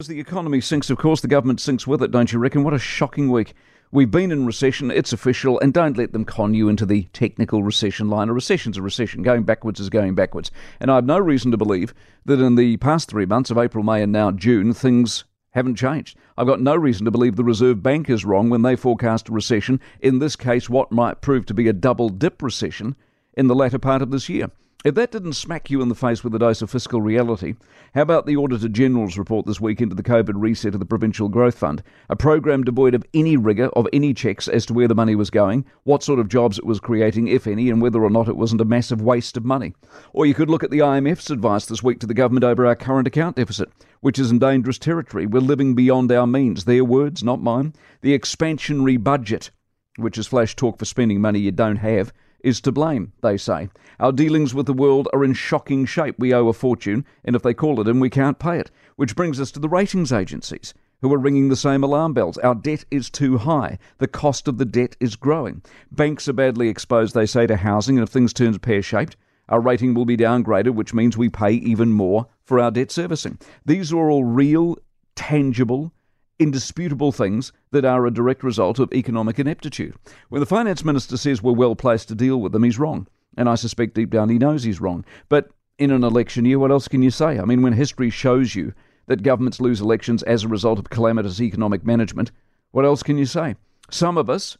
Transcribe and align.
As 0.00 0.06
the 0.06 0.18
economy 0.18 0.62
sinks, 0.62 0.88
of 0.88 0.96
course, 0.96 1.20
the 1.20 1.28
government 1.28 1.60
sinks 1.60 1.86
with 1.86 2.02
it, 2.02 2.10
don't 2.10 2.32
you 2.32 2.38
reckon? 2.38 2.64
What 2.64 2.72
a 2.72 2.78
shocking 2.78 3.30
week. 3.30 3.52
We've 3.92 4.10
been 4.10 4.32
in 4.32 4.46
recession, 4.46 4.90
it's 4.90 5.12
official, 5.12 5.60
and 5.60 5.74
don't 5.74 5.98
let 5.98 6.14
them 6.14 6.24
con 6.24 6.54
you 6.54 6.70
into 6.70 6.86
the 6.86 7.02
technical 7.12 7.62
recession 7.62 8.08
line. 8.08 8.30
A 8.30 8.32
recession's 8.32 8.78
a 8.78 8.82
recession. 8.82 9.22
Going 9.22 9.42
backwards 9.42 9.78
is 9.78 9.90
going 9.90 10.14
backwards. 10.14 10.50
And 10.80 10.90
I 10.90 10.94
have 10.94 11.04
no 11.04 11.18
reason 11.18 11.50
to 11.50 11.58
believe 11.58 11.92
that 12.24 12.40
in 12.40 12.54
the 12.54 12.78
past 12.78 13.10
three 13.10 13.26
months 13.26 13.50
of 13.50 13.58
April, 13.58 13.84
May, 13.84 14.02
and 14.02 14.10
now 14.10 14.30
June, 14.30 14.72
things 14.72 15.24
haven't 15.50 15.76
changed. 15.76 16.16
I've 16.38 16.46
got 16.46 16.62
no 16.62 16.76
reason 16.76 17.04
to 17.04 17.10
believe 17.10 17.36
the 17.36 17.44
Reserve 17.44 17.82
Bank 17.82 18.08
is 18.08 18.24
wrong 18.24 18.48
when 18.48 18.62
they 18.62 18.76
forecast 18.76 19.28
a 19.28 19.32
recession, 19.32 19.80
in 20.00 20.18
this 20.18 20.34
case, 20.34 20.70
what 20.70 20.90
might 20.90 21.20
prove 21.20 21.44
to 21.44 21.52
be 21.52 21.68
a 21.68 21.74
double 21.74 22.08
dip 22.08 22.40
recession 22.40 22.96
in 23.34 23.48
the 23.48 23.54
latter 23.54 23.78
part 23.78 24.00
of 24.00 24.10
this 24.10 24.30
year. 24.30 24.50
If 24.82 24.94
that 24.94 25.12
didn't 25.12 25.34
smack 25.34 25.70
you 25.70 25.82
in 25.82 25.90
the 25.90 25.94
face 25.94 26.24
with 26.24 26.34
a 26.34 26.38
dose 26.38 26.62
of 26.62 26.70
fiscal 26.70 27.02
reality, 27.02 27.52
how 27.94 28.00
about 28.00 28.24
the 28.24 28.38
Auditor 28.38 28.66
General's 28.66 29.18
report 29.18 29.44
this 29.44 29.60
week 29.60 29.82
into 29.82 29.94
the 29.94 30.02
COVID 30.02 30.32
reset 30.36 30.72
of 30.72 30.80
the 30.80 30.86
Provincial 30.86 31.28
Growth 31.28 31.58
Fund? 31.58 31.82
A 32.08 32.16
program 32.16 32.64
devoid 32.64 32.94
of 32.94 33.04
any 33.12 33.36
rigour, 33.36 33.66
of 33.76 33.86
any 33.92 34.14
checks 34.14 34.48
as 34.48 34.64
to 34.64 34.72
where 34.72 34.88
the 34.88 34.94
money 34.94 35.14
was 35.14 35.28
going, 35.28 35.66
what 35.82 36.02
sort 36.02 36.18
of 36.18 36.28
jobs 36.28 36.56
it 36.56 36.64
was 36.64 36.80
creating, 36.80 37.28
if 37.28 37.46
any, 37.46 37.68
and 37.68 37.82
whether 37.82 38.02
or 38.02 38.08
not 38.08 38.26
it 38.26 38.38
wasn't 38.38 38.62
a 38.62 38.64
massive 38.64 39.02
waste 39.02 39.36
of 39.36 39.44
money. 39.44 39.74
Or 40.14 40.24
you 40.24 40.32
could 40.32 40.48
look 40.48 40.64
at 40.64 40.70
the 40.70 40.78
IMF's 40.78 41.30
advice 41.30 41.66
this 41.66 41.82
week 41.82 42.00
to 42.00 42.06
the 42.06 42.14
government 42.14 42.44
over 42.44 42.64
our 42.64 42.74
current 42.74 43.06
account 43.06 43.36
deficit, 43.36 43.68
which 44.00 44.18
is 44.18 44.30
in 44.30 44.38
dangerous 44.38 44.78
territory. 44.78 45.26
We're 45.26 45.40
living 45.40 45.74
beyond 45.74 46.10
our 46.10 46.26
means. 46.26 46.64
Their 46.64 46.86
words, 46.86 47.22
not 47.22 47.42
mine. 47.42 47.74
The 48.00 48.18
expansionary 48.18 49.02
budget, 49.02 49.50
which 49.96 50.16
is 50.16 50.26
flash 50.26 50.56
talk 50.56 50.78
for 50.78 50.86
spending 50.86 51.20
money 51.20 51.38
you 51.38 51.50
don't 51.50 51.76
have 51.76 52.14
is 52.42 52.60
to 52.62 52.72
blame, 52.72 53.12
they 53.22 53.36
say. 53.36 53.68
Our 53.98 54.12
dealings 54.12 54.54
with 54.54 54.66
the 54.66 54.72
world 54.72 55.08
are 55.12 55.24
in 55.24 55.34
shocking 55.34 55.84
shape. 55.84 56.16
We 56.18 56.32
owe 56.32 56.48
a 56.48 56.52
fortune, 56.52 57.04
and 57.24 57.36
if 57.36 57.42
they 57.42 57.54
call 57.54 57.80
it 57.80 57.88
in, 57.88 58.00
we 58.00 58.10
can't 58.10 58.38
pay 58.38 58.58
it. 58.58 58.70
Which 58.96 59.16
brings 59.16 59.40
us 59.40 59.50
to 59.52 59.60
the 59.60 59.68
ratings 59.68 60.12
agencies, 60.12 60.74
who 61.02 61.12
are 61.12 61.18
ringing 61.18 61.48
the 61.48 61.56
same 61.56 61.82
alarm 61.82 62.12
bells. 62.12 62.38
Our 62.38 62.54
debt 62.54 62.84
is 62.90 63.10
too 63.10 63.38
high. 63.38 63.78
The 63.98 64.08
cost 64.08 64.48
of 64.48 64.58
the 64.58 64.64
debt 64.64 64.96
is 65.00 65.16
growing. 65.16 65.62
Banks 65.90 66.28
are 66.28 66.32
badly 66.32 66.68
exposed, 66.68 67.14
they 67.14 67.26
say, 67.26 67.46
to 67.46 67.56
housing, 67.56 67.98
and 67.98 68.06
if 68.06 68.12
things 68.12 68.32
turn 68.32 68.58
pear 68.58 68.82
shaped, 68.82 69.16
our 69.48 69.60
rating 69.60 69.94
will 69.94 70.04
be 70.04 70.16
downgraded, 70.16 70.74
which 70.74 70.94
means 70.94 71.16
we 71.16 71.28
pay 71.28 71.52
even 71.52 71.92
more 71.92 72.26
for 72.44 72.60
our 72.60 72.70
debt 72.70 72.90
servicing. 72.90 73.38
These 73.66 73.92
are 73.92 74.10
all 74.10 74.24
real, 74.24 74.76
tangible, 75.16 75.92
indisputable 76.40 77.12
things 77.12 77.52
that 77.70 77.84
are 77.84 78.06
a 78.06 78.10
direct 78.10 78.42
result 78.42 78.78
of 78.78 78.92
economic 78.92 79.38
ineptitude. 79.38 79.94
When 80.30 80.40
the 80.40 80.46
finance 80.46 80.84
minister 80.84 81.16
says 81.16 81.42
we're 81.42 81.52
well 81.52 81.76
placed 81.76 82.08
to 82.08 82.14
deal 82.14 82.40
with 82.40 82.52
them, 82.52 82.64
he's 82.64 82.78
wrong. 82.78 83.06
And 83.36 83.48
I 83.48 83.54
suspect 83.54 83.94
deep 83.94 84.10
down 84.10 84.30
he 84.30 84.38
knows 84.38 84.64
he's 84.64 84.80
wrong. 84.80 85.04
But 85.28 85.50
in 85.78 85.90
an 85.90 86.02
election 86.02 86.44
year, 86.46 86.58
what 86.58 86.70
else 86.70 86.88
can 86.88 87.02
you 87.02 87.10
say? 87.10 87.38
I 87.38 87.44
mean, 87.44 87.62
when 87.62 87.74
history 87.74 88.10
shows 88.10 88.54
you 88.54 88.72
that 89.06 89.22
governments 89.22 89.60
lose 89.60 89.80
elections 89.80 90.22
as 90.24 90.42
a 90.42 90.48
result 90.48 90.78
of 90.78 90.90
calamitous 90.90 91.40
economic 91.40 91.84
management, 91.84 92.32
what 92.70 92.84
else 92.84 93.02
can 93.02 93.18
you 93.18 93.26
say? 93.26 93.54
Some 93.90 94.16
of 94.16 94.30
us 94.30 94.56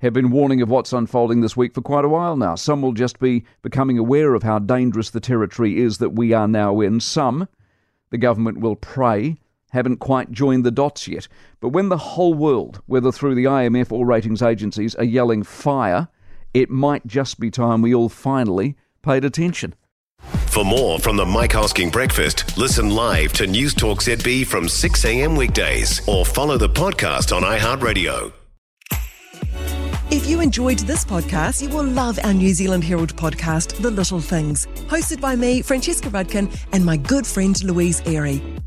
have 0.00 0.12
been 0.12 0.30
warning 0.30 0.62
of 0.62 0.70
what's 0.70 0.92
unfolding 0.92 1.42
this 1.42 1.56
week 1.56 1.74
for 1.74 1.82
quite 1.82 2.04
a 2.04 2.08
while 2.08 2.36
now. 2.36 2.54
Some 2.54 2.82
will 2.82 2.92
just 2.92 3.18
be 3.18 3.44
becoming 3.62 3.98
aware 3.98 4.34
of 4.34 4.42
how 4.42 4.58
dangerous 4.58 5.10
the 5.10 5.20
territory 5.20 5.78
is 5.78 5.98
that 5.98 6.10
we 6.10 6.32
are 6.32 6.48
now 6.48 6.80
in. 6.80 7.00
Some, 7.00 7.48
the 8.10 8.18
government 8.18 8.60
will 8.60 8.76
pray 8.76 9.38
haven't 9.70 9.96
quite 9.96 10.30
joined 10.30 10.64
the 10.64 10.70
dots 10.70 11.08
yet. 11.08 11.26
But 11.60 11.70
when 11.70 11.88
the 11.88 11.96
whole 11.96 12.34
world, 12.34 12.82
whether 12.86 13.10
through 13.10 13.34
the 13.34 13.44
IMF 13.44 13.90
or 13.90 14.06
ratings 14.06 14.42
agencies, 14.42 14.94
are 14.96 15.04
yelling 15.04 15.42
fire, 15.42 16.08
it 16.54 16.70
might 16.70 17.06
just 17.06 17.40
be 17.40 17.50
time 17.50 17.82
we 17.82 17.94
all 17.94 18.08
finally 18.08 18.76
paid 19.02 19.24
attention. 19.24 19.74
For 20.48 20.64
more 20.64 20.98
from 20.98 21.16
the 21.16 21.24
Mike 21.24 21.52
Hosking 21.52 21.90
Breakfast, 21.90 22.58
listen 22.58 22.90
live 22.90 23.32
to 23.34 23.46
News 23.46 23.72
Talk 23.72 24.00
ZB 24.02 24.46
from 24.46 24.68
6 24.68 25.04
a.m. 25.04 25.36
weekdays 25.36 26.06
or 26.06 26.26
follow 26.26 26.58
the 26.58 26.68
podcast 26.68 27.34
on 27.34 27.42
iHeartRadio. 27.42 28.32
If 30.10 30.26
you 30.26 30.40
enjoyed 30.40 30.80
this 30.80 31.04
podcast, 31.04 31.62
you 31.62 31.68
will 31.68 31.84
love 31.84 32.18
our 32.24 32.34
New 32.34 32.52
Zealand 32.52 32.82
Herald 32.82 33.14
podcast, 33.14 33.80
The 33.80 33.92
Little 33.92 34.20
Things, 34.20 34.66
hosted 34.88 35.20
by 35.20 35.36
me, 35.36 35.62
Francesca 35.62 36.10
Rudkin, 36.10 36.52
and 36.72 36.84
my 36.84 36.96
good 36.96 37.24
friend 37.24 37.62
Louise 37.62 38.02
Airy. 38.04 38.42